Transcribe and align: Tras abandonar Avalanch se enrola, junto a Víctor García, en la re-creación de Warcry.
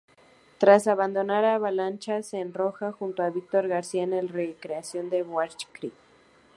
Tras 0.57 0.87
abandonar 0.87 1.45
Avalanch 1.45 2.09
se 2.23 2.39
enrola, 2.39 2.91
junto 2.91 3.21
a 3.21 3.29
Víctor 3.29 3.67
García, 3.67 4.01
en 4.01 4.09
la 4.09 4.21
re-creación 4.21 5.11
de 5.11 5.21
Warcry. 5.21 5.93